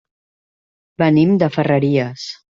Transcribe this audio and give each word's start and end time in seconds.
Venim 1.03 1.37
de 1.45 1.51
Ferreries. 1.59 2.27